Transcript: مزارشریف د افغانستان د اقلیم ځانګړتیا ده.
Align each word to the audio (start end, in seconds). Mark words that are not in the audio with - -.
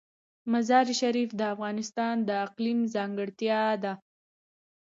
مزارشریف 0.51 1.29
د 1.39 1.41
افغانستان 1.53 2.15
د 2.27 2.29
اقلیم 2.45 2.79
ځانګړتیا 2.95 3.63
ده. 3.83 3.93